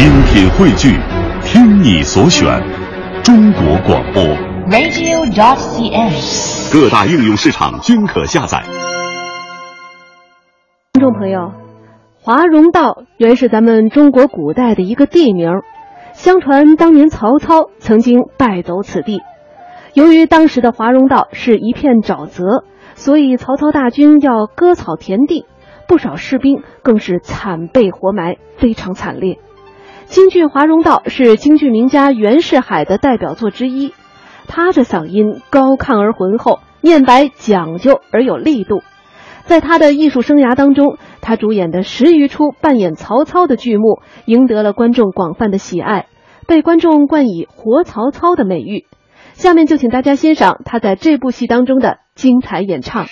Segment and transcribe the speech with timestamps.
[0.00, 0.98] 精品汇聚，
[1.44, 2.58] 听你所选，
[3.22, 4.22] 中国广播。
[4.70, 6.72] radio.cn。
[6.72, 8.62] 各大应用市场均可下载。
[10.94, 11.52] 听众朋友，
[12.22, 15.50] 华容道原是咱们中国古代的一个地名，
[16.14, 19.20] 相传当年曹操曾经败走此地。
[19.92, 22.64] 由于当时的华容道是一片沼泽，
[22.94, 25.44] 所以曹操大军要割草填地，
[25.86, 29.38] 不少士兵更是惨被活埋，非常惨烈。
[30.10, 33.94] 京剧《华容道》是京剧名家袁世海的代表作之一，
[34.48, 38.82] 他的嗓音高亢而浑厚，念白讲究而有力度。
[39.44, 46.06] 在他的艺术生涯当中，他主演的十余出扮演曹操的剧目，赢得了观众广泛的喜爱，
[46.48, 48.86] 被观众冠以“活曹操”的美誉。
[49.34, 53.06] 下面就请大家欣赏他在这部戏当中的精彩演唱。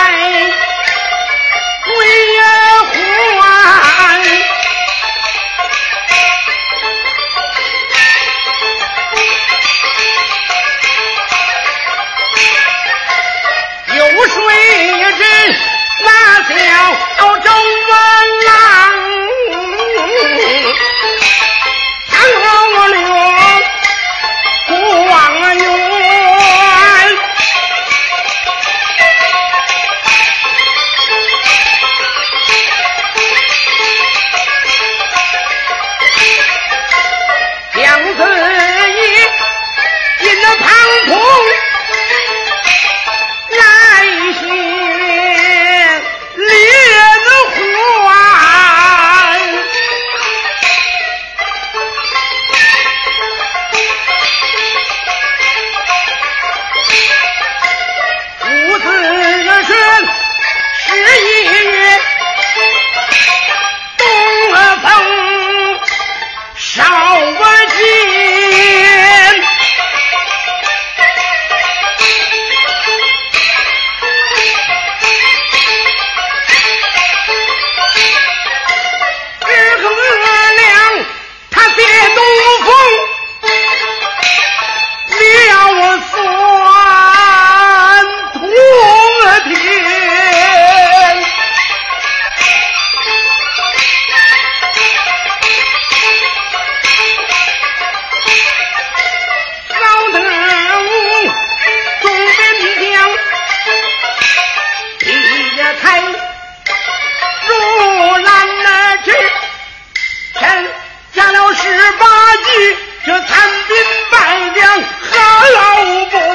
[113.22, 113.76] 残兵
[114.12, 115.18] 败将，何
[115.54, 116.35] 老五。